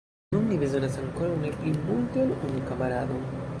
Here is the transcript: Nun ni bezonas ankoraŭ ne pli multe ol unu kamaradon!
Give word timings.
Nun 0.35 0.45
ni 0.51 0.55
bezonas 0.63 0.97
ankoraŭ 1.01 1.35
ne 1.43 1.53
pli 1.59 1.75
multe 1.83 2.25
ol 2.27 2.35
unu 2.49 2.65
kamaradon! 2.73 3.25